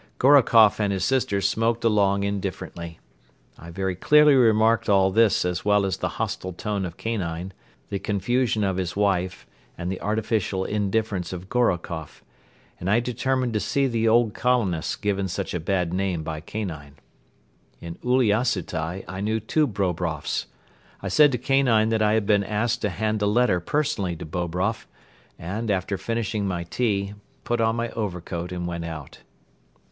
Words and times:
Gorokoff 0.17 0.79
and 0.79 0.91
his 0.91 1.05
sister 1.05 1.41
smoked 1.41 1.83
along 1.83 2.23
indifferently. 2.23 2.97
I 3.59 3.69
very 3.69 3.95
clearly 3.95 4.33
remarked 4.33 4.89
all 4.89 5.11
this 5.11 5.45
as 5.45 5.63
well 5.63 5.85
as 5.85 5.97
the 5.97 6.07
hostile 6.17 6.53
tone 6.53 6.85
of 6.87 6.97
Kanine, 6.97 7.51
the 7.89 7.99
confusion 7.99 8.63
of 8.63 8.77
his 8.77 8.95
wife 8.95 9.45
and 9.77 9.91
the 9.91 10.01
artificial 10.01 10.65
indifference 10.65 11.31
of 11.31 11.49
Gorokoff; 11.49 12.23
and 12.79 12.89
I 12.89 12.99
determined 12.99 13.53
to 13.53 13.59
see 13.59 13.85
the 13.85 14.07
old 14.07 14.33
colonist 14.33 15.03
given 15.03 15.27
such 15.27 15.53
a 15.53 15.59
bad 15.59 15.93
name 15.93 16.23
by 16.23 16.41
Kanine. 16.41 16.95
In 17.79 17.93
Uliassutai 18.03 19.05
I 19.07 19.21
knew 19.21 19.39
two 19.39 19.67
Bobroffs. 19.67 20.47
I 21.03 21.09
said 21.09 21.31
to 21.33 21.37
Kanine 21.37 21.89
that 21.91 22.01
I 22.01 22.13
had 22.13 22.25
been 22.25 22.43
asked 22.43 22.81
to 22.81 22.89
hand 22.89 23.21
a 23.21 23.27
letter 23.27 23.59
personally 23.59 24.15
to 24.15 24.25
Bobroff 24.25 24.87
and, 25.37 25.69
after 25.69 25.95
finishing 25.95 26.47
my 26.47 26.63
tea, 26.63 27.13
put 27.43 27.61
on 27.61 27.75
my 27.75 27.89
overcoat 27.89 28.51
and 28.51 28.65
went 28.65 28.85
out. 28.85 29.19